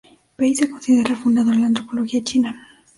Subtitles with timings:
[0.37, 2.57] Pei se considera el fundador de la antropología china.